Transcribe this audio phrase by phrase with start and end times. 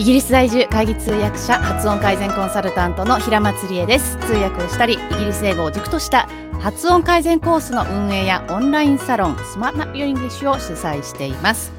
[0.00, 6.26] イギリス在住会議通訳者発音改善コンサルタントの平松理恵です通訳をしたりイギリス英語を軸とした
[6.58, 11.70] 発音改善コースの運営やオンラインサロン Smart Map Your English を主催しています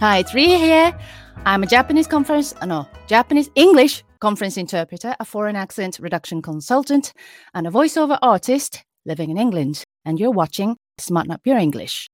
[0.00, 0.94] Hi, it's Ria here
[1.44, 7.12] I'm a Japanese conference, uh, no, Japanese English conference interpreter, a foreign accent reduction consultant,
[7.52, 9.84] and a voiceover artist living in England.
[10.06, 12.08] And you're watching Smart Up Your English.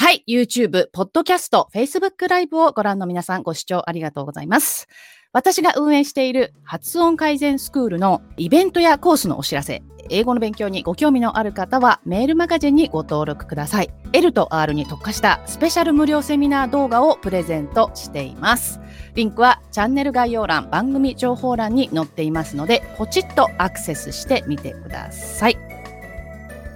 [0.00, 4.86] はい、YouTube、ポッドキャスト、Facebook ライブをご覧の皆さんご視聴ありがとうございます。
[5.32, 13.90] 私が運営している発音改善スクールのイベントやコースのお知らせ、英語の勉強にご興味のある方はメールマガジンにご登録ください。
[14.12, 18.78] L と R に特化したスペシャル無料セミナー動画をプレゼントしています。
[19.16, 25.58] リンクはチャンネル概要欄、番組情報欄に載っていますので、ポチッとアクセスしてみてください。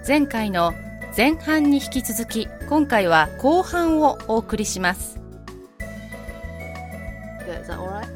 [0.08, 0.74] 前回の
[1.15, 5.19] 前半に引き続き、今回は後半をお送りします。
[7.47, 8.07] Is that alright?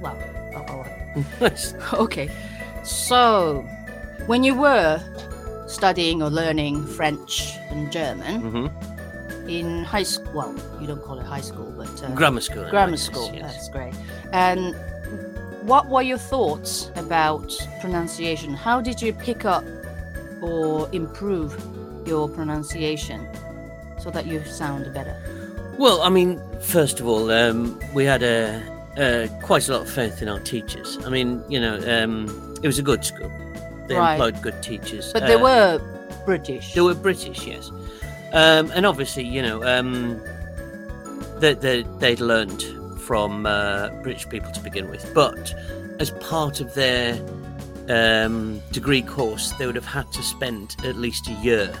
[0.00, 0.16] Well,
[0.54, 1.94] alright.
[1.94, 2.30] Okay.
[2.84, 3.64] So,
[4.26, 5.00] when you were
[5.66, 8.66] studying or learning French and German hmm
[9.48, 12.64] in high school, well, you don't call it high school, but uh, Grammar school.
[12.64, 13.30] in grammar that sense, school.
[13.34, 13.52] yes.
[13.52, 13.94] That's great.
[14.32, 14.74] And
[15.66, 18.54] what were your thoughts about pronunciation?
[18.54, 19.64] How did you pick up
[20.40, 21.52] or improve
[22.09, 23.25] your pronunciation
[23.99, 25.15] so that you sound better?
[25.77, 28.61] Well, I mean, first of all, um, we had a,
[28.97, 30.97] a quite a lot of faith in our teachers.
[31.05, 32.27] I mean, you know, um,
[32.61, 33.31] it was a good school.
[33.87, 34.13] They Right.
[34.13, 35.13] employed good teachers.
[35.13, 35.81] But they Uh, were
[36.25, 36.73] British.
[36.73, 37.71] They were British, yes.
[38.33, 40.21] Um, and obviously, you know, um,
[41.39, 42.61] they, they, they'd learned
[42.99, 45.09] from uh, British people to begin with.
[45.15, 45.55] But
[45.99, 47.19] as part of their
[47.89, 51.71] um, degree course, they would have had to spend at least a year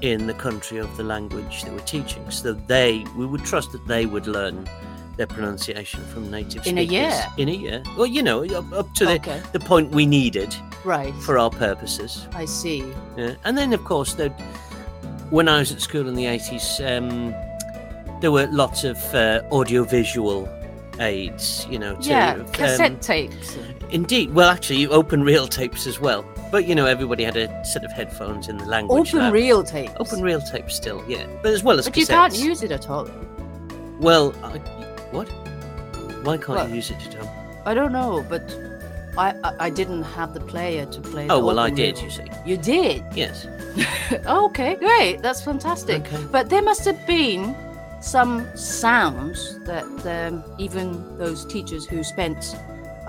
[0.00, 2.28] in the country of the language they were teaching.
[2.30, 4.68] So they, we would trust that they would learn
[5.16, 7.12] their pronunciation from native In a year?
[7.36, 7.82] In a year.
[7.96, 9.40] Well, you know, up, up to Okay.
[9.52, 10.54] the, the point we needed
[10.84, 11.12] Right.
[11.22, 12.26] for our purposes.
[12.32, 12.84] I see.
[13.16, 13.34] Yeah.
[13.44, 14.14] And then, of course,
[15.30, 17.34] when I was at school in the 80s, um,
[18.20, 20.48] there were lots of uh, audiovisual
[21.00, 21.96] aids, you know.
[21.96, 23.56] To, yeah, um, cassette tapes.
[23.90, 24.32] indeed.
[24.34, 26.24] Well, actually, you open reel tapes as well.
[26.50, 29.08] But, you know, everybody had a set of headphones in the language.
[29.14, 29.32] Open lab.
[29.34, 29.92] reel tapes.
[30.00, 31.26] Open reel tapes still, yeah.
[31.42, 32.42] But as well as But you can't cassettes.
[32.42, 33.08] use it at all.
[34.00, 34.58] Well, I,
[35.10, 35.28] what?
[36.24, 37.28] Why can't Well- you use it at home?
[37.66, 38.42] I don't know, but
[39.18, 41.26] I I, I didn't have the player to play.
[41.28, 42.04] Oh, the well, I open did, reel.
[42.04, 42.24] you see.
[42.46, 43.04] You did.
[43.14, 43.46] Yes.
[44.26, 45.20] okay, great.
[45.20, 46.06] That's fantastic.
[46.06, 46.24] Okay.
[46.32, 47.54] But there must have been
[48.00, 52.56] some sounds that um, even those teachers who spent,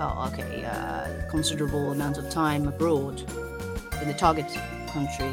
[0.00, 3.22] oh, okay, uh, considerable amount of time abroad
[4.02, 4.46] in the target
[4.88, 5.32] country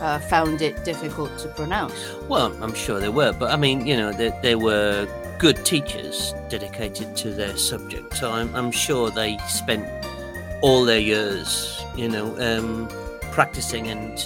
[0.00, 2.14] uh, found it difficult to pronounce.
[2.28, 5.06] Well, I'm sure they were, but I mean, you know, there, there were
[5.38, 9.86] good teachers dedicated to their subject, so I'm, I'm sure they spent
[10.62, 12.88] all their years, you know, um,
[13.32, 14.18] practicing and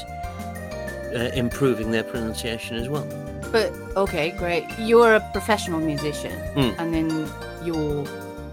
[1.15, 3.07] uh, improving their pronunciation as well.
[3.51, 4.65] But okay, great.
[4.79, 6.75] You're a professional musician, Mm.
[6.79, 7.29] and then
[7.63, 8.07] your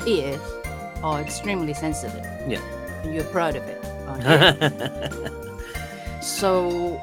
[0.06, 0.42] ears
[1.04, 2.26] are extremely sensitive.
[2.48, 2.62] Yeah.
[3.04, 3.80] And you're proud of it,
[6.22, 7.00] so,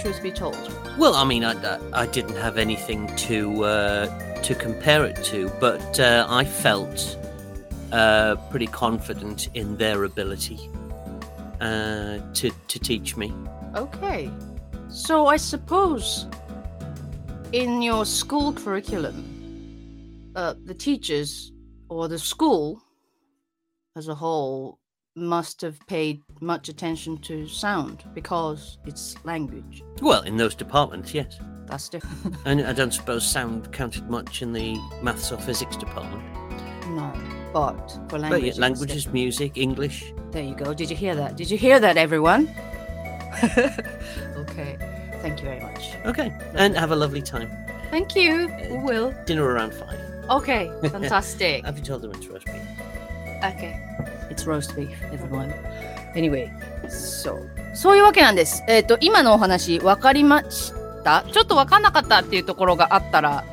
[0.00, 0.56] truth be told,
[0.98, 5.50] well, I mean, I, I- I didn't have anything to uh, to compare it to,
[5.60, 7.16] but uh, I felt
[7.92, 10.70] uh, pretty confident in their ability
[11.60, 13.32] uh, to to teach me.
[13.76, 14.30] okay.
[14.88, 16.26] So I suppose
[17.52, 19.24] in your school curriculum,
[20.36, 21.50] uh, the teachers
[21.88, 22.82] or the school
[23.96, 24.78] as a whole
[25.16, 29.82] must have paid much attention to sound because it's language.
[30.02, 31.38] Well, in those departments, yes.
[31.66, 32.36] That's different.
[32.44, 36.22] And I don't suppose sound counted much in the maths or physics department.
[36.88, 37.12] no,
[37.52, 40.12] but for But yeah, languages, music, English.
[40.32, 40.74] There you go.
[40.74, 41.36] Did you hear that?
[41.36, 42.52] Did you hear that, everyone?
[44.36, 44.76] okay.
[45.22, 45.94] Thank you very much.
[46.04, 46.36] Okay.
[46.54, 47.50] And have a lovely time.
[47.90, 48.50] Thank you.
[48.70, 49.14] We will.
[49.26, 49.98] Dinner around five.
[50.28, 50.70] Okay.
[50.82, 51.64] Fantastic.
[51.64, 52.54] You told them it's roast beef?
[53.44, 53.80] Okay.
[54.30, 55.52] It's roast beef, everyone.
[56.14, 56.50] Anyway,
[56.88, 57.38] so
[57.74, 58.62] そういうわけなんです。
[58.68, 60.72] えっ、と、今のお話、わかりまし
[61.02, 63.44] たちょっとわかんなかったっていうところがあったら、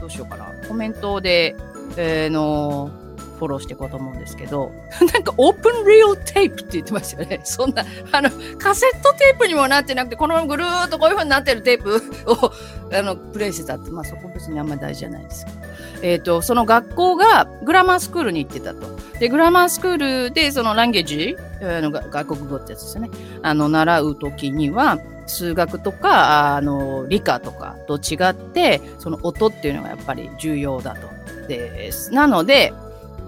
[0.00, 0.46] どうしようかな。
[0.66, 1.56] コメントで、
[1.96, 2.90] えーの、
[3.38, 4.72] フォローしていこうと思うんですけど、
[5.12, 7.40] なんか、オープンリールテープって言ってましたよね。
[7.44, 12.52] そんな、あの、カセットテープにもなってなくて、このままぐるーっとこういう風になってるテープ を、
[12.92, 15.58] あの、プレイしてたって、まあそこ別にあんまり大事じゃないですけど。
[16.02, 18.86] えっ、と、その学校がグラマースクールに行ってたと。
[19.18, 23.10] で、グラマースクールでそのランゲージ、あの外国語ってやつですよね。
[23.42, 31.18] あの、習うときには、数学とか、あの、理科とかと違って、その音っていうのがやっぱり重要だと。
[31.48, 32.12] です。
[32.12, 32.72] なので、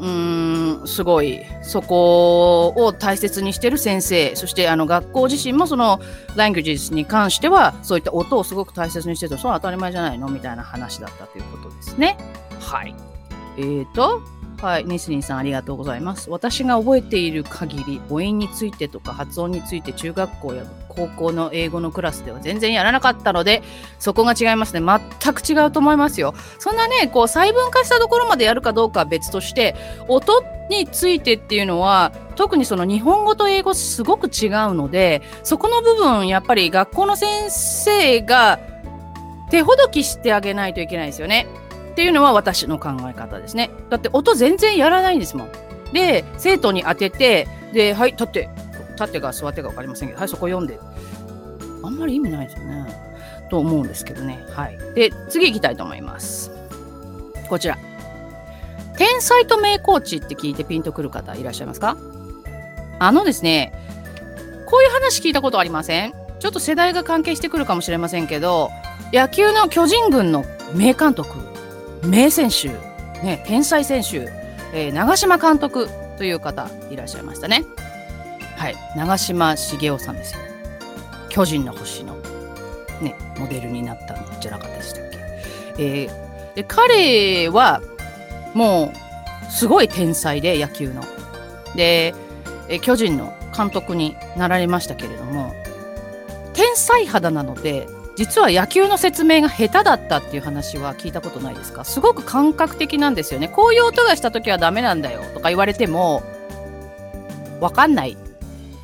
[0.00, 6.00] うーんすごいそこを大切にしてる先生そしてあの学校自身もその
[6.36, 10.28] languages に関してはそういった音をすごく大切にしてるとそれは当たり前じゃないの？
[10.28, 12.16] みたいな話だったということですね。
[12.58, 12.94] はい。
[13.58, 14.22] えーと
[14.62, 16.28] はい、ネスリンさんありがとうございます。
[16.28, 23.62] 私が覚えている限り、母音についてとか発音について中学校や高校の英語のクラスでは全然やらなかったので、
[23.98, 24.80] そこが違いますね。
[24.80, 26.34] 全く違うと思いますよ。
[26.58, 29.74] そんなね、こう細分化したところまでやるかどうかは別として、
[30.08, 38.60] 音についてっていうのは、特にその日本語と英語すごく違うので、そこの部分、やっぱり学校の先生が
[39.50, 41.46] 手ほどきしてあげないといけないですよね。
[41.90, 43.70] っていうのは私の考え方ですね。
[43.90, 45.48] だって音全然やらないんですもん。
[45.92, 48.48] で、生徒に当てて、で、はい、立って、
[48.92, 50.78] 立ってか座ってか分かりませんけど、はい、そこ読んで。
[51.82, 52.86] あんまり意味ないですよね。
[53.50, 54.44] と思うんですけどね。
[54.50, 54.78] はい。
[54.94, 56.52] で、次行きたいと思います。
[57.48, 57.78] こちら。
[58.96, 61.96] 天才と名コーチって聞いてピンとくる方いらっしゃいますか？
[62.98, 63.72] あのですね、
[64.66, 66.12] こういう話聞いたことありません？
[66.38, 68.70] ちょっと世代が関係してくるかもしれませんけど、
[69.12, 70.44] 野球の巨人軍の
[70.74, 71.49] 名監督
[72.02, 72.68] 名選手、
[73.22, 74.28] ね、天才選手、
[74.72, 77.64] えー、長嶋監督という方いらっしゃいましたね。
[78.56, 80.40] はい、長嶋茂雄さんですよ。
[81.28, 82.16] 巨人の星の、
[83.00, 85.18] ね、モデルになったんじゃなかったでしたっけ。
[85.78, 87.80] えー、で彼は
[88.54, 88.92] も
[89.48, 91.04] うすごい天才で野球の。
[91.74, 92.14] で、
[92.68, 95.54] え巨人の監督になられましたけれども
[96.52, 97.86] 天才肌なので
[98.20, 101.86] 実は野球の説明が下手だったっていう話は聞いたことないですか？
[101.86, 103.48] すごく感覚的なんですよね。
[103.48, 106.22] こういう音がした時はダメなんだよとか言われても
[107.60, 108.18] 分かんない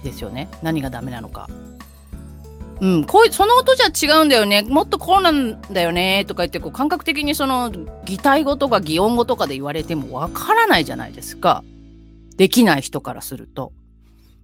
[0.03, 0.49] ですよね。
[0.63, 1.51] 何がダメなのか。
[2.81, 4.63] うん、こういうその音じゃ違うんだよね。
[4.63, 7.71] もっとこうなんだよねとか言ってこう感覚的にその
[8.07, 11.63] 擬態語とか擬音語とかで言われても分からないじゃないですか。
[12.39, 13.75] できない人からすると。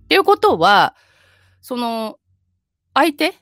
[0.04, 0.94] っていうことは、
[1.62, 2.18] その
[2.92, 3.32] 相手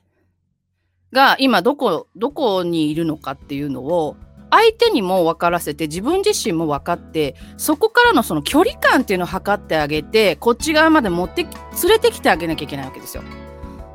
[1.11, 4.15] が今どこ、どこにいるのかっていうのを
[4.51, 11.51] 相手にも分からせて自分自身も分かってそこからのその距離感っていうのを測ってあげてこっち側まで持って連
[11.89, 13.23] れてきてあげなきゃいけないわけですよ。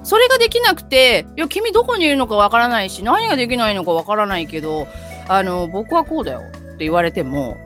[0.03, 4.87] それができなくていや君どこにいるのか分からないし何ができないのか分からないけど
[5.29, 7.57] あの僕はこうだよって言われても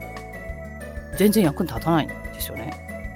[1.17, 2.73] 全然役に立たないんですよね。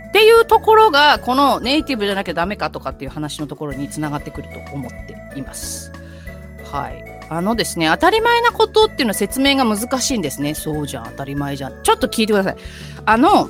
[0.09, 5.91] っていうところがこのネイティブじゃなきゃダメかとかっていう話のところにつながってくると思っています。
[6.71, 7.03] はい。
[7.29, 10.53] あのですね、当たり前なことっていうのは説明が難しいんですね。
[10.53, 11.83] そうじゃん、当たり前じゃん。
[11.83, 12.57] ちょっと聞いてください。
[13.05, 13.49] あの、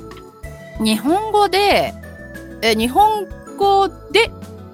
[0.80, 1.94] 日本語で、
[2.62, 3.26] え日本
[3.58, 4.30] 語で、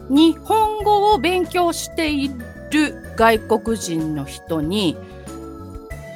[0.09, 2.29] 日本語を勉強してい
[2.71, 4.97] る外国人の人に、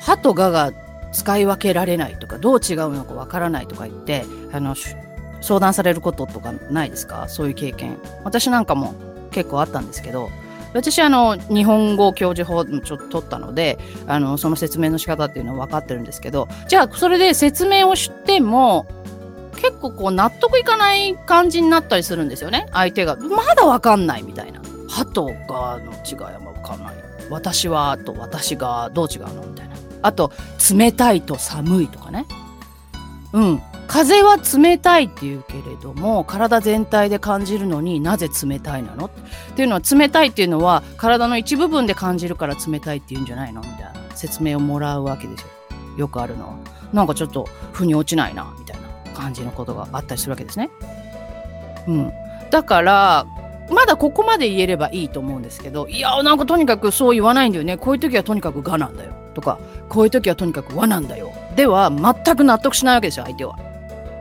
[0.03, 0.73] 歯とがが
[1.13, 4.75] 使い分けられないとか、どう違うのかわからないとか言って、あの、
[5.41, 7.27] 相談されることとかないですか？
[7.29, 7.99] そういう経験。
[8.25, 8.95] 私なんかも
[9.31, 10.31] 結構あったんですけど、
[10.77, 18.87] 私あの日本語教授法ちょっと取ったのであのその説明の仕方っていうのは分かってるんですけどじゃあそれで説明をしても
[19.57, 23.17] 結構こう納得いかない感じになったりするんですよね相手が。
[23.17, 24.61] まだ分かんないみたいな。
[24.89, 26.95] 歯とがの違いは分かんない。
[27.29, 29.77] 私はと私がどう違うのみたいな。
[30.03, 30.31] あと
[30.73, 32.27] 冷たいと寒いとかね。
[33.33, 33.63] うん。
[33.87, 39.07] 風は冷たいっていうけれども体全体で感じるのになぜ冷たいなの？
[39.07, 39.11] っ
[39.55, 43.61] ていうのは冷たいっていうのは体の一部分で感じるから冷たいっていうんじゃないの？
[43.61, 45.49] みたいな説明をもらうわけですよ
[45.97, 46.57] よくあるのは。
[46.93, 50.71] なんかちょっと腑に落ちないなみたいな感じのことがあったりするわけですね。
[51.87, 52.13] うん。
[52.51, 53.27] だから
[53.71, 57.77] まだここまで言えればいいと思うんですけどいやなんかとにかくそう言わないんだよね。
[57.77, 59.13] こういう時はとにかくがなんだよ。
[59.35, 61.33] とかこういう時はとにかく和なんだよ。
[61.57, 63.59] では全く納得しないわけですよ相手は。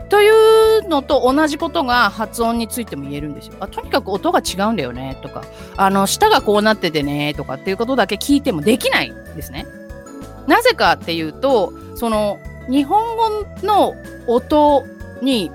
[0.10, 3.56] というのと同じことが発音についても言えるんですよ。
[3.60, 5.44] あとにかく音が違うんだよねとか、
[5.78, 9.66] あの、舌がこうなっててねとかっていうことだけ聞いてもできないんですね。
[10.48, 13.96] なぜかっていうと、その、日本語の
[14.28, 14.86] 音
[15.22, 15.52] に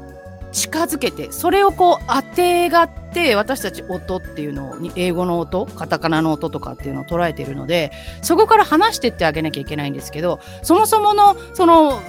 [0.53, 7.93] 近づけて、それをこう当てがって、私たち音っていうのを、英語の音、カタカナの音とかっていうのを捉えているので、
[8.23, 12.01] そこから話してってあげなきゃいけないんですけど、そもそもの、その、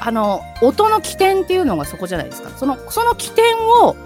[0.00, 3.44] あの音の起点っていうのがそこじゃないですかそのその起点
[3.82, 3.96] を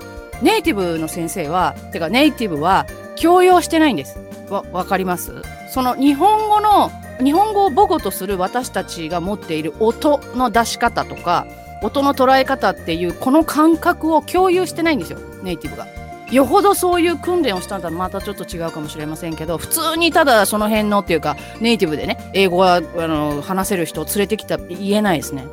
[0.42, 4.18] ネイティブの先生はてかネイティブは強要してないんです
[4.50, 5.32] わ分かります？
[5.70, 6.90] その日本語の
[7.22, 11.46] 日本語を母語とする私たちが持っている音の出し方とか
[11.82, 15.86] 音の捉え方っていうこの感覚を共有してないんですよネイティブが。
[16.32, 25.44] よほどそういう訓練をしたんだらまたちょっと違うかもしれませんけど普通にただその辺のっていうかネイティブでね英語はあの話せる人を連れてきた言えないですね。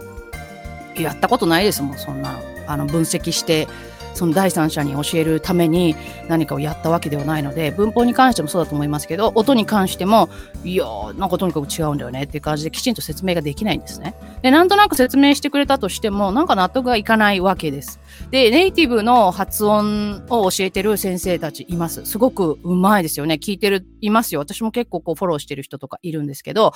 [1.04, 3.68] やったことないですもんそんなのあの分析して
[4.14, 5.96] その第三者に教えるために
[6.28, 10.30] 何かをやったわけではないので文法に関してもそうだと思いますけど音に関しても
[10.64, 14.16] いやーなんかとにかく違うんだよねっていう感じできちんと説明ができないんですね。
[14.42, 18.00] でなんとなく説明してくれたとしてもなんか納得がいかないわけです。
[18.30, 22.06] でネイティブの発音を教えてる先生たちいます。
[22.06, 23.36] すごくうまいですよね。
[23.36, 24.42] 聞いてるいますよ。
[24.42, 26.74] 私も結構こうフォローしてる人とかいるんですけど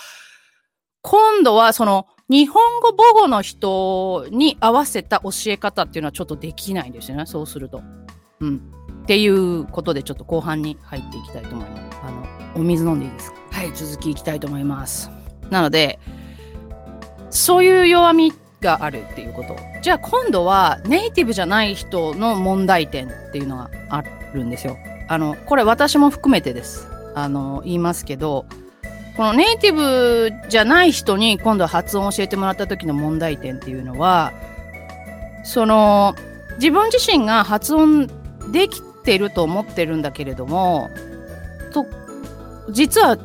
[1.01, 7.81] 今度はその日本語母語の人に合わせた教え方っていうのはちょっとできないんですよね、そうすると。
[8.39, 8.61] うん。
[9.03, 11.97] っていうことでちょっと後半に入っていきたいと思います。
[12.01, 12.25] あの、
[12.55, 13.37] お水飲んでいいですか？
[13.51, 15.11] はい、続きいきたいと思います。
[15.49, 15.99] なので、
[17.29, 19.57] そういう弱みがあるっていうこと。
[19.81, 24.01] じゃあ今度はネイティブじゃない人の問題点っていうのがあ
[24.33, 24.77] るんですよ。
[25.09, 26.87] あの、これ私も含めてです。
[27.15, 28.45] あの、言いますけど、
[29.15, 34.33] このネイティブじゃない人に今度発音を教えてもらった時の問題点っていうのは
[35.43, 36.15] その
[36.55, 38.07] 自分自身が発音
[38.51, 40.89] できてると思ってるんだけれども
[41.73, 41.85] と
[42.71, 43.17] 実は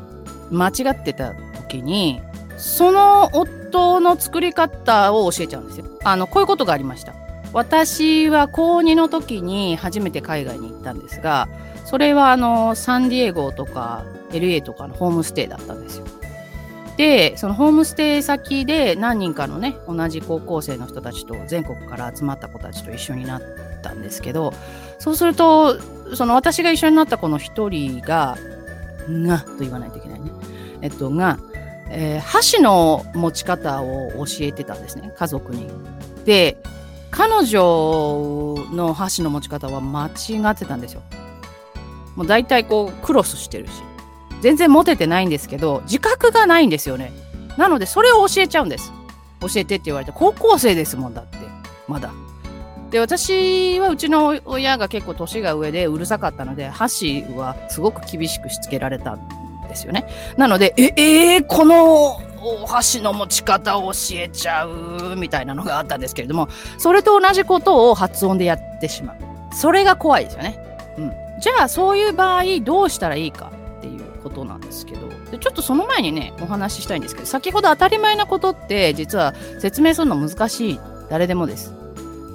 [0.50, 2.20] 間違ってた時に
[2.58, 5.86] その夫の作り方を教えちゃうんですよ。
[6.04, 7.14] あのこういうことがありました。
[7.52, 11.48] 私は高2の時に初めて海外に行ったんですが
[11.86, 16.06] それはあのサンディエゴとか LA とかのホームステイだったんですよ。
[16.98, 23.42] でそのホームステイ先で何人かのね同じ高校生の人たちと全国から集まった子たちと一緒になっ
[23.82, 24.52] たんですけど
[24.98, 25.78] そうすると
[26.16, 28.36] その私が一緒になった子の一人が
[29.08, 30.32] 「が」と言わないといけないね。
[30.80, 31.38] えっとが、
[31.90, 35.68] えー、箸の持ち方を教えてたんですね家族に。
[36.24, 36.58] で
[37.12, 41.02] 彼女の箸の持ち方は間違ってたんですよ。
[42.16, 43.70] もう大体こうクロスしてるし
[44.40, 47.12] 全然モテてないんですけど自覚がないんですよね。
[47.56, 48.92] なのでそれを教えちゃうんです。
[49.40, 51.38] 教えてって言われて高校生ですもんだって。
[51.86, 52.12] まだ。
[52.90, 59.28] で私はうちの親が結構年が上でうるさかったので箸はすごく厳しくしつけられたん
[59.68, 60.06] ですよね。
[60.36, 69.16] なのでええー、このお箸の持ち方を教えちゃうみたいなのがあったんですけれどもそれと同じことを発音でやってしまう。
[69.54, 70.58] それが怖いですよね、
[70.98, 73.50] うん、じゃあそういう場合どうしたらいいか。
[74.78, 80.80] ですけどでちょっとその前にねお話ししたいんですけど先ほど当たり前なことって実は説明するの難しい
[81.10, 81.74] 誰でもです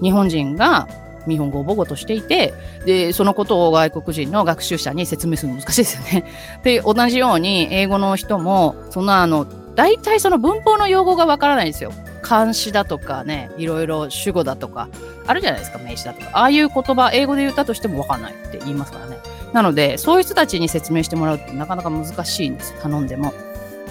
[0.02, 0.88] 日本人が
[1.28, 2.54] 日本語を母語としていて
[2.86, 6.26] でそのことを外国人の学習者に説明するの難しいですよね。
[6.64, 11.94] で同じように英語の人もそんなあの大体その文法の用語がわからないんですよ。
[12.22, 14.88] 漢詞だとかねいろいろ主語だとか
[15.28, 19.18] あるじゃないですか名詞だとかああいう言葉英語で言ったとしてもわかんないって言いますからね。
[19.54, 22.74] なので、そういう人たちに説明してもらうってなかなか難しいんです。
[22.82, 23.34] 頼んでも。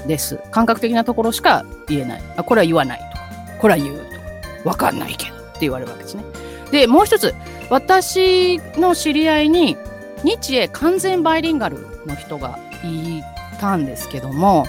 [0.07, 0.41] です。
[0.51, 2.23] 感覚的なところしか言えない。
[2.37, 3.23] あ、これは言わないとか、
[3.61, 4.11] これは言うとか、
[4.65, 6.25] わかんないけどって言われるわけですね。
[6.73, 7.35] で、もう一つ、
[7.71, 9.77] 私の知り合いに、
[10.25, 13.23] 日英完全バイリンガルの人がい
[13.61, 14.67] たんですけども、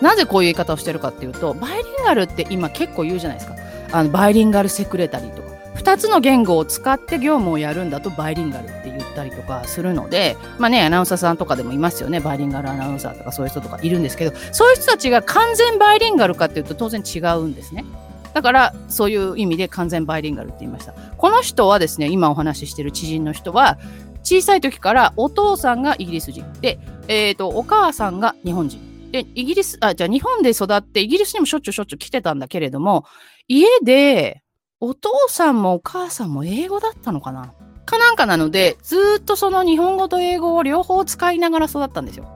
[0.00, 3.56] なぜこういう言い方をしてるかっていうと、バイリンガルって今結構言うじゃないですか。
[3.92, 5.50] あのバイリンガルセクレタリーとか。
[5.76, 8.68] 2つの言語を使って業務をやるんだとバイリンガル
[9.10, 17.84] ったりとかするので、まあね、アナウンサーさんとかでもいますよね、バイリンガルアナウンサーとかそういう人とかいるんですけど、そういう人たちが完全バイリンガルかっていうと当然違うんですね。
[18.32, 20.92] だから、そういう意味で完全バイリンガルって言いました。
[20.92, 23.78] この人はですね、今お話ししてる知人の人は、
[24.22, 29.10] 小さい時からお父さんがイギリス人で、えーと、お母さんが日本人。
[29.10, 33.04] で、イギリス、あ、じゃあ日本で育ってイギリスにもしょっちゅうしょっちゅう来てたんだけれども、
[33.48, 34.42] 家で
[34.78, 37.52] お父さんもお母さんも英語だったのかな？
[37.90, 42.26] かなんかなので、ずっとその日本語と英語を両方使いながら育ったんですよ。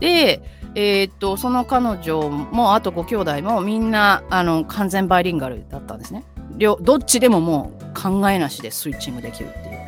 [0.00, 0.40] で、
[0.74, 6.24] えー、っと、その彼女も、あとご兄弟もみんな、あの、完全バイリンガルだったんですね。
[6.56, 9.78] 両どっちでももう考えなしでスイッチングできるっていう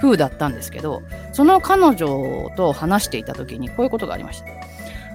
[0.00, 4.46] 風だったんですけど、その彼女と話していた時にこういうことがありました。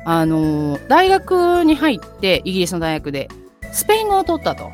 [0.05, 3.29] あの、大学に入って、イギリスの大学で、
[3.71, 4.71] スペイン語を取ったと。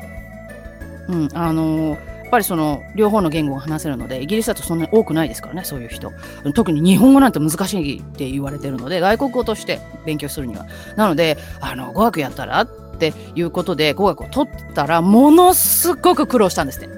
[1.08, 6.12] うん、あの、っぱりその両方の言語を話せるのでイギリスだとそんなに多くないですからねそういう人。
[6.54, 10.66] 特に日本語なんて難しいって言われてるので外国語として勉強するには。
[10.96, 12.66] なのであの語学やったらっ
[12.98, 16.88] ていうことで語学を取ったらものすごく苦労したんですね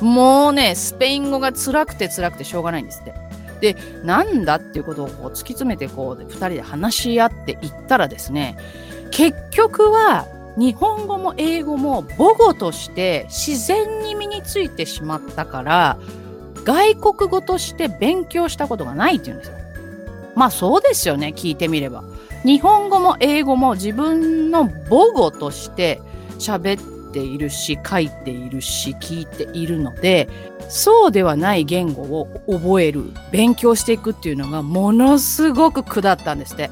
[0.00, 3.14] もうねスペイン語が辛くて辛くてしょうがないんですって。
[3.60, 8.58] でなんだっていうことをこう突き詰めてこう2人で話し合っていったらですね
[9.10, 10.26] 結局は
[10.56, 15.98] 日本語も英語も母語として自然に身についてしまったから
[16.64, 19.58] 外国語として勉強したことがないって言うんですよ。
[20.34, 22.04] まあそうですよね聞いてみれば。
[22.44, 26.00] 日本語も英語も自分の母語として
[26.38, 30.28] 喋っているし書いているし聞いているので
[30.68, 36.70] そうではない言語を覚える勉強していくっていうのがものすごく苦だったんですって。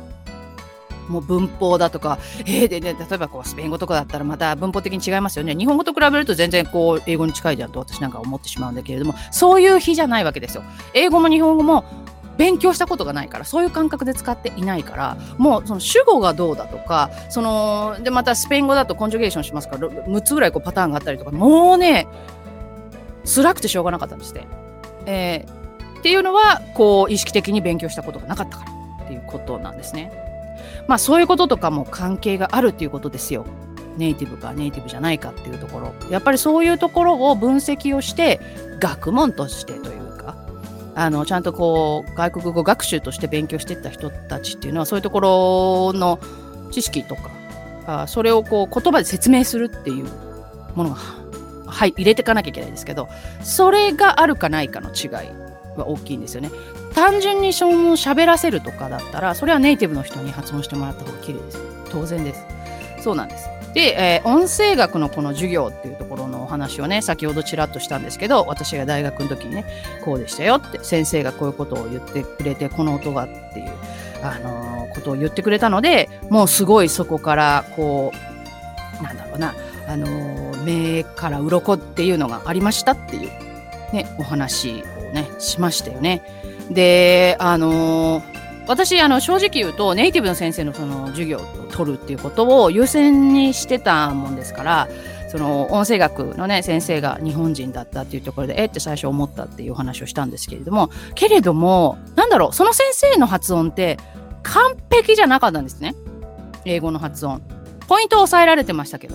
[1.08, 5.54] もう文法だとか、えー、でね、例えばこうスペイン語とかだったらまた文法的に違いますよね。
[5.54, 10.64] 日本語と比べると全然こう英語に近いじゃんと私なんか思ってしまうんだけれども、そういう日じゃないわけですよ。
[10.94, 11.84] 英語も日本語も
[12.36, 22.08] 勉強したことがないからそういう感覚で使っていないからもうその主語がどうだとかそのでまたスペイン語だとコンジュゲーションしますから6つぐらいこうパターンがあったりとかもうね
[23.24, 24.46] 辛くてしょうがなかったんですね。
[25.06, 28.72] えー、っていうのはこう意識的に勉強したことがなかったから
[29.04, 30.31] っていうことなんですね。
[30.86, 33.46] まあそういうこととかも関係があるっていうことですよ。
[33.96, 38.40] ネイティブかネイティブじゃないかっていうところやっぱりそういうところを分析をして
[38.80, 40.34] 学問としてというか
[40.94, 45.20] あのちゃんとこう外国語学習として勉強してった人たちっていうのはそういうとこ
[45.92, 46.18] ろの
[46.70, 47.30] 知識とか
[47.86, 50.06] あそれをこう言葉で説明するっていう
[50.74, 50.96] ものが、
[51.66, 53.08] はい、入れていかなきゃいけないですけど
[53.42, 55.28] それがあるかないかの違い
[55.80, 56.50] は大きいんですよね。
[56.94, 61.58] 単純にその喋らせるとかだったらそれはネイティブの人に発音してもらった方が綺麗です。
[61.90, 62.44] 当然です。
[63.02, 63.48] そうなんです。
[63.74, 69.64] で、えー、音声学のこの授業っていうところのお話をね先ほどちらっとしたんですけど私が大学の時にね
[70.04, 73.72] こうでしたよって先生がこういうことを言ってくれてこの音がっていう、
[74.22, 78.12] あのー、ことを言ってくれたのでもうすごいそこからこ
[79.00, 79.54] うなんだろうな、
[79.88, 83.30] あのー、目から鱗っていうのがありましたっていう、
[83.94, 86.22] ね、お話ねしましたよね。
[86.70, 91.40] であのー私あの正直言うとネイティブの先生のその授業を
[91.72, 94.88] 取るっていうことを優先にしてたもんですから
[95.28, 103.98] その音声学のね先生が日本人だったっていうところでえって最初思ったっていうお話をしたんですけれどもけれどもなんだろうその先生の発音って
[104.42, 105.94] 完璧じゃなかったんですね。
[106.64, 107.42] 英語の発音。
[107.88, 109.14] ポイントを抑えられてましたけど。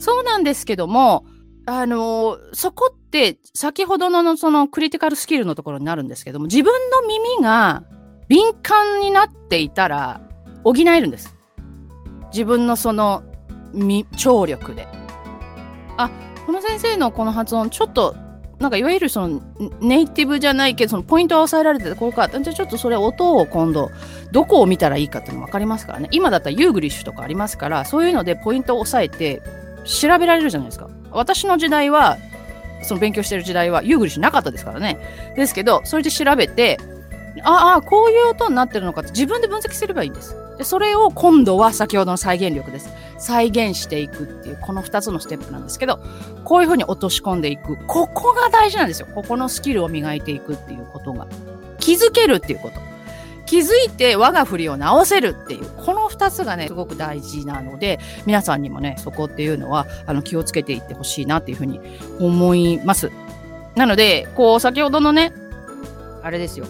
[0.00, 1.24] そうなんですけども
[1.68, 7.84] あのそこって先ほどのそのクリティカルスキルのところになるんですけども自分の耳が
[8.26, 10.22] 敏感になっていたら
[10.64, 11.36] 補えるんです。
[12.30, 13.22] 自分のその
[14.16, 14.86] 聴力で。
[15.98, 16.10] あ、
[16.46, 18.16] この先生のこの発音ちょっと
[18.58, 19.42] なんかいわゆるその
[19.80, 23.90] ネイティブじゃないけどそのポイントは抑えられててこうかじゃあちょっとそれ音を今度
[24.32, 29.42] どこを見たらいいかっていうの分かりますからね今だったら YouGlish とかありますからそういうのでポイントを押さえて
[29.84, 32.18] 調べられるじゃないですか私の時代は
[32.82, 34.98] その勉強してる時代は YouGlish なかったですからね
[35.36, 36.78] ですけどそれで調べて
[37.44, 40.36] ああ、こういう音になってるのかって自分で分析すればいいんです。
[40.56, 42.92] でそれを今度は先ほどの再現力です。
[43.18, 46.00] 再現していくっていう、この2つのステップなんですけど、
[46.44, 47.76] こういうふうに落とし込んでいく。
[47.86, 49.08] ここが大事なんですよ。
[49.14, 51.26] ここのスキルを磨いていくっていうことが。
[51.78, 52.80] 気づけるっていうこと。
[53.48, 61.80] 気づいて我が振りを直せるっていう、この2つがね、すごく大事なので、皆さんにもね、そこっていうのは、あの、気をつけていってほしいなっていうふうに
[62.20, 63.10] 思います。
[63.74, 65.32] なので、こう、先ほどのね、
[66.22, 66.66] あれですよ。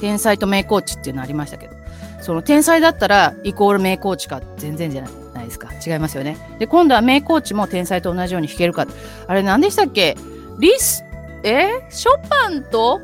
[0.00, 1.76] 天才と名コーチっていうのありましたけど、
[2.22, 5.02] その天才だったらイコール名コーチか全然じゃ
[5.34, 5.68] ないですか。
[5.84, 6.36] 違いますよね。
[6.58, 8.86] で、今度は名コーチも天才と同じように弾けるか。
[9.26, 10.16] あれ何でしたっけ？
[10.58, 11.04] リス、
[11.42, 11.68] え？
[11.90, 13.00] ショパンと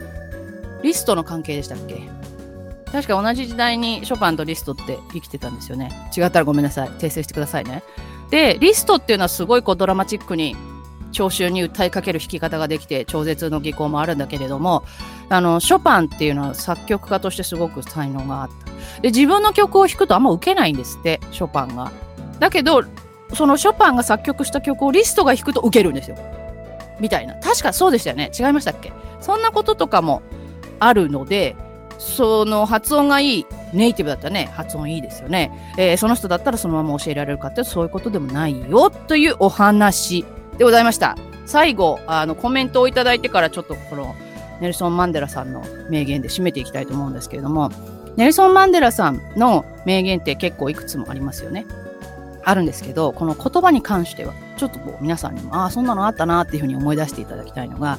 [0.83, 2.09] リストの関係でしたっけ？
[2.93, 5.91] 確か同じ時代にショパンとリストって生きてたんですよね。
[6.17, 6.89] 違ったらごめんなさい。
[6.91, 7.83] 訂正してくださいね。
[8.31, 10.57] で、リストっていうのはすごいこうドラマチックに
[11.11, 14.85] 聴衆に訴えかける弾き方ができて超絶の技巧もあるんだけれども
[15.31, 18.51] あのショパンっていうのは作曲家としてすごく才能があっ
[18.95, 21.93] たで自分の曲を弾くとあんま受けないんですってショパンが
[22.39, 22.85] だけど
[23.33, 26.19] そのショパンが作曲した曲をリストが弾くと受けるんですよ
[27.01, 28.93] みたいな確かそうでしたよね違いましたっけ？
[29.23, 30.21] そんなこととかも
[30.79, 31.57] あるので
[31.99, 40.25] その発音がいいネイティブだったらね発音いいですよね、えー、その人だったらそのまま教えられるかってそういうことでもないよというお話
[40.57, 41.17] でございました。
[41.49, 44.15] 最後、あの、コメントをいただいてからちょっとこの、
[44.61, 47.71] ネルソン・マンデラさんの名言で締めていきたいと思うんですけれども、
[48.17, 51.65] ネルソン・マンデラさんの名言って結構いくつもありますよね。
[52.45, 57.99] あるんですけど、この言葉に関しては、ちょっとこう皆さんにも、ああ、そんなのあったなっていうふうに思い出していただきたいのが、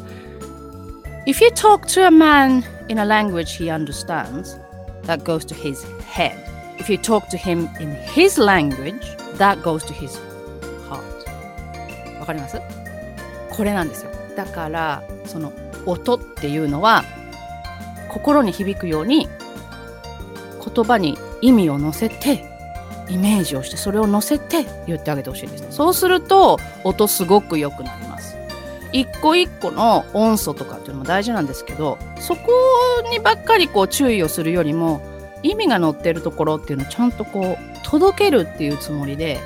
[1.26, 4.58] If you talk to a man in a language he understands,
[5.04, 6.38] that goes to his head.
[6.78, 9.06] If you talk to him in his language,
[9.38, 10.18] that goes to his
[10.88, 11.04] heart.
[12.20, 12.62] わかります
[13.50, 15.52] これなんですよだからその
[15.86, 17.04] 音っていうのは
[18.10, 19.28] 心に響くように
[20.74, 22.46] 言葉に意味を乗せて
[23.10, 28.09] イメージをしてそれを乗せて言ってあげてほしいんですねそうすると音すごく良くなります
[28.92, 32.52] 一個一個の音素とかっていうのも大事なんですけどそこ
[33.12, 35.02] にばっかりこう注意をするよりも
[35.44, 39.40] 意味が乗ってるところっていうのをちゃんとこう届けるっていうつもりで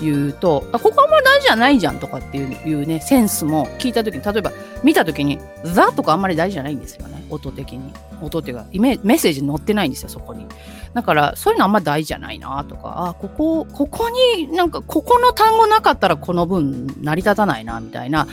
[0.00, 7.24] 言うと、あ、ここあんまり大事じゃないじゃんとかっていうね、センスも聞いたときに、例えば見たときに、ザとかあんまり大事じゃないんですよね。
[7.30, 7.92] 音的に。
[8.22, 10.46] 音っていうか、メッセージ載ってないんですよ、そこに。
[10.94, 18.26] だから、そういうのあんま大事じゃないなとか、あ、ここ、ここになんか、ここの単語なかったらこの分成り立たないな、みたいな、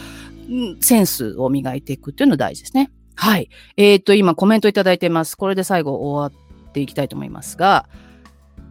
[0.82, 2.92] センスを磨いていくっていうの大事ですね。
[3.16, 3.50] はい。
[3.78, 5.38] えっ、ー、と、今コメントいただいてます。
[5.38, 7.88] これで最後終わっていきたいと思いますが、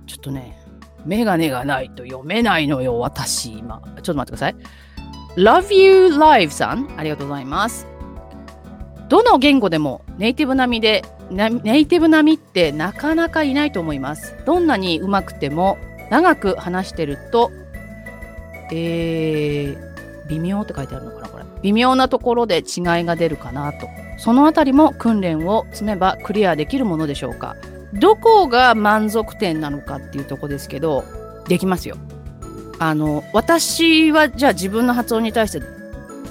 [0.06, 0.58] ちょっとね、
[1.04, 3.80] メガネがないと読めないのよ、私、今。
[3.84, 4.56] ちょっと待ってください。
[5.36, 7.86] Love You Live さん、ありがとうございます。
[9.08, 14.36] どの言語でもネイティブ並みで、ネイティブ並みってなかなかいないと思います。
[14.46, 15.78] どんなにうまくても
[16.10, 17.50] 長く話してると、
[18.72, 21.23] えー、微妙って書いてあるのかな、
[21.64, 22.62] 微妙なところで違い
[23.04, 23.88] が出るかなと。
[24.18, 27.56] そのあたりも訓練を積めばクリアできるものでしょうか。
[27.94, 31.04] どこが満足点なのかっていうとこですけど、
[31.48, 31.96] できますよ。
[32.78, 35.62] あの、私はじゃあ自分の発音に対して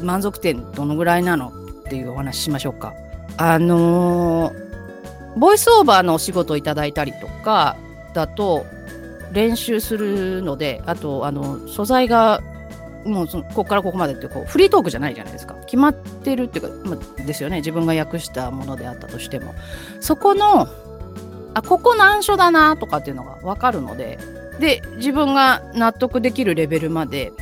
[0.04, 2.93] 満足点どのぐらいなのっていうお話しましょうか。
[3.38, 7.76] あのー、ボイスオーバーのお仕事をいただいたりとか
[8.13, 8.67] だと
[9.32, 12.39] 練習するので、あと、あの、素材が
[13.05, 15.55] もうそのここからここまでってこうフリートークじゃないじゃないですか。
[15.65, 17.57] 決まってるっていうか、まあ、ですよね。
[17.57, 19.53] 自分が訳したものであったとしても。
[19.99, 20.67] そこの
[21.53, 24.19] あここ難所だなとかっていうのが分かるので。
[24.59, 27.33] で自分が納得できるレベルまで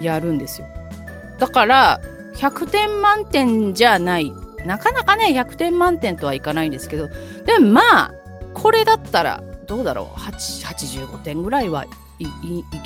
[0.00, 0.68] やるんですよ。
[1.38, 2.00] だから
[2.36, 4.32] 100点満点じゃない。
[4.64, 7.08] なかなかね100点満点とはいかないんですけど。
[7.44, 8.14] でもまあ
[8.54, 10.20] これだったらどうだろう。
[10.20, 12.26] 85点ぐらいはいい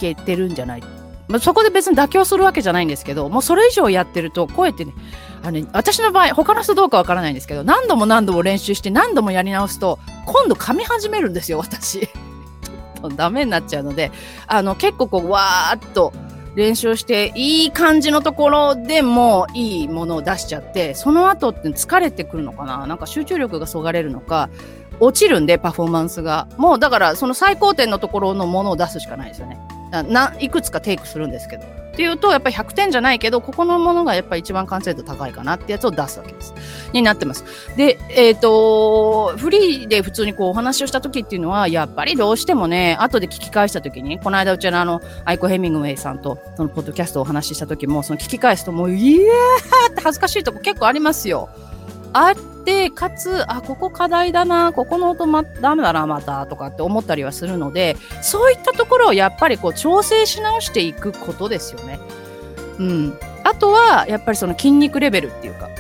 [0.01, 0.81] けてるんじゃない
[1.29, 4.95] まあ、そこで別に妥協するわけじゃないんですけどもうそれ以上やってると声ってね
[5.43, 12.09] あの私の場合他の人どうかわからないんですけど何度も何度も練習して何度もやり直すと今度噛み始めるんですよ私。
[13.15, 14.11] ダメになっちゃうので
[14.47, 16.13] あの結構こうわーっと
[16.57, 22.87] 練習していい感じのところでもいいものを出しちゃってその後って疲れてくるのかな？
[22.87, 24.49] なんか集中力がそがれるのか
[24.99, 29.59] 落ちるんでパフォーマンスがもうだからその最高点のところのものを出すしかないですよね。
[29.91, 31.65] ないくつかテイクするんですけど。
[31.65, 36.53] っていうと、やっぱり100点じゃないけど、ここのものがやっぱり一番完成度高いかなってやつを出すわけです。
[36.93, 37.43] になってます。
[37.75, 51.49] で、えっ、ー、と、フリーで普通にこうお話をした時っていうのは、やっぱりどうしてもね、後で聞き返した時に、この間うちのあの、アイコ・ヘミングウェイさんと、そのポッドキャストをお話しした時も、その聞き返すともう、いやーって恥ずかしいとこ結構ありますよ。
[52.13, 62.01] あってかつあここ課題だなここの音、ま、ダメだなまたとかって思ったりはするのでそういったところをやっぱりこう調整し直していくことですよね。
[62.79, 65.71] うん、あとはやっぱりその筋肉レベルっていうか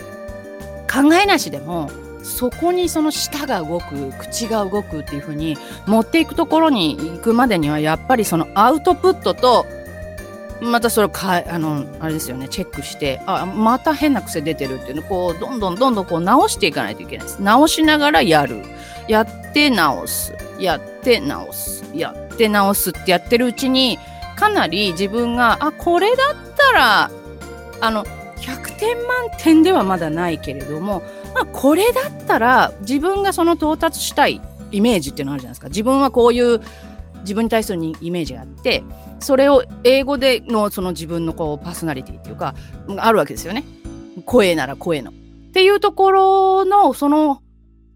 [0.90, 1.90] 考えなしでも
[2.22, 9.66] そこにその舌が動く口が動くっていう風に持っていくところに行くまでにはやっぱりそのアウトプットと
[10.61, 17.42] またそれをかあのあれですよねチェックしてあまた変な癖出てるっていうのをこうどんどんどんどんこう直していかないといけないです。
[17.42, 18.62] 直しながらやる。
[19.09, 20.35] やって直す。
[20.59, 21.85] やって直す。
[21.95, 23.99] やって直すってやってるうちに
[24.37, 27.11] かなり自分があこれだったら
[27.81, 28.05] あの
[28.37, 31.03] 100点満点ではまだないけれども、
[31.35, 34.40] まあ、これだったら自分がその到達したい
[34.73, 35.69] イメージっていうのあるじゃないですか。
[35.69, 36.61] 自分はこういう
[37.27, 38.85] 自分に対するイメージがあって
[39.19, 42.55] それを英語でのその自分のこうパーソナリティっていうか
[42.99, 43.65] あるわけですよね。
[44.25, 45.11] 声なら声の。
[45.11, 45.15] っ
[45.53, 47.43] ていうところのその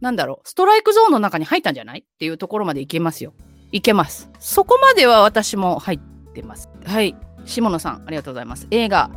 [0.00, 2.00] なんだろうストライクゾーンの中に入ったんじゃない？
[2.00, 3.32] っていうところまでいけますよ。
[3.70, 4.30] いけます。
[4.40, 6.00] そこまでは私も入っ
[6.34, 6.68] てます。
[6.84, 7.14] はい。
[7.44, 8.66] 下野さんありがとうございます。
[8.70, 9.10] 映画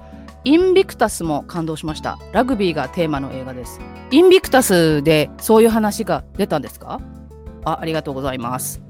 [0.46, 2.20] インビクタスも感動しました。
[2.34, 3.80] ラグビーがテーマの映画です。
[4.12, 7.00] インビクタスでそういう話が出たんですか？
[7.66, 8.82] あありがとうございます。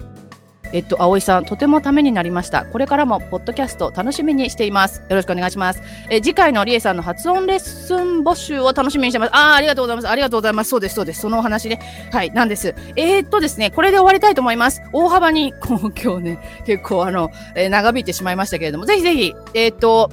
[0.73, 2.65] えっと、葵さん、とてもためになりました。
[2.65, 5.01] これからも、ポッドキャスト楽しみにしています。
[5.07, 5.83] よろしくお願いします。
[6.09, 9.35] え次回のりえさんの発音レッスン募集を楽しみにしてます。
[9.35, 10.09] ああ、ありがとうございます。
[10.09, 10.71] ありがとうございます。
[10.71, 11.21] そうです、そうです。
[11.21, 11.79] そのお話ね。
[12.11, 12.73] はい、なんです。
[12.95, 14.81] えー、っとですね、これで終わりたいと思います。
[14.91, 20.09] 大幅に、こう、今日ね、結構、あの、えー、長引いてしまいましたけれども、ぜひぜひ、えー、っと、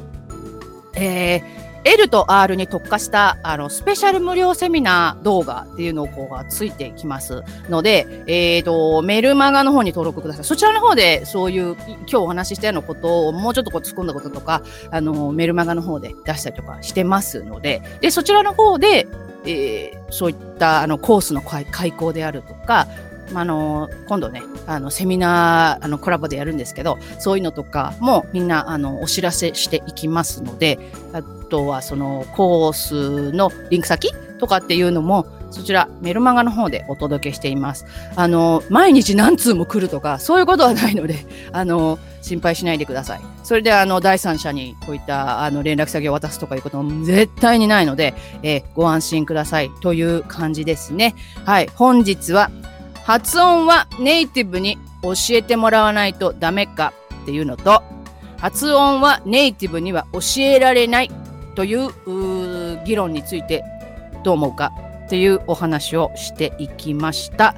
[0.94, 10.44] えー、L と R に特化したあのスペシャル無料セミナー動画っていうのをこうがついてきますので、えーと、メルマガの方に登録ください。
[10.44, 19.06] そちらの方でそういう今日お話ししたようなことをもうちょっとこう突っ込んだこととかあのメルマガの方で出したりとかしてますのででそちらの方で、
[19.46, 22.88] えー、そういったあのコースの開講であるとか
[23.34, 30.78] あの今度ねあのセミナーあのコラボでやるんですけどそういうのとかもみんなあのお知らせしていきますので
[31.12, 37.84] あとはそのコースのリンク先とかっていうのもそちらメルマガの方でお届けしています。
[38.16, 43.20] あの毎日何通も来るとかそういうことはないのであの心配しないでください。
[43.42, 51.14] それであの第三者にこういったあの連絡先を渡すとかいうことも絶対にないので、えーご安心くださいという感じですね。
[51.44, 51.68] はい。
[51.74, 52.50] 本日は
[53.04, 57.82] 発音はネイティブに教えてもらわないとダメかっていうのと
[58.38, 61.10] 発音はネイティブには教えられない
[61.54, 61.90] という
[62.84, 63.64] 議論について
[64.24, 64.72] どう思うか
[65.06, 67.54] っていうお話をしていきました。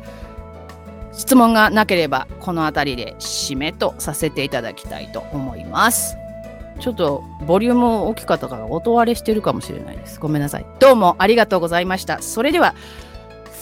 [1.12, 6.16] 質問がなければこの辺りで締めとさせていただきたいと思います。
[6.80, 10.18] ちょっとボリューム大きかったから音割れしてるかもしれないです。
[10.18, 10.66] ごめんなさい。
[10.80, 12.22] どうもありがとうございました。
[12.22, 12.74] それでは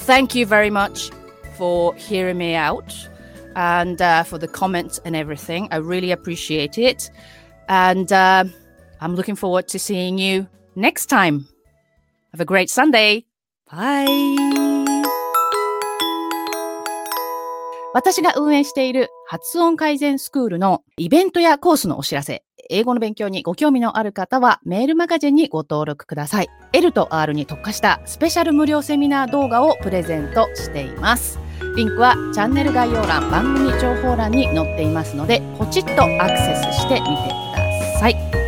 [0.06, 1.12] Thank you very much
[1.60, 2.90] for hearing me out
[3.54, 5.68] and uh, for the comments and everything.
[5.70, 7.10] I really appreciate it.
[7.68, 8.44] And uh,
[9.02, 11.46] I'm looking forward to seeing you next time.
[12.32, 13.26] Have a great Sunday.
[13.70, 14.26] Bye.
[17.92, 26.48] 私が運営している発音改善スクールのイベントやコースのお知らせ、英語の勉強にご興味のある方はメールマガジンにご登録ください。
[26.72, 31.49] L と R に特化したスペシャル無料セミナー動画をプレゼントしています。
[31.76, 38.39] リンクはチャンネル概要欄、番組情報欄に載っていますので、ポチッとアクセスしてみてください。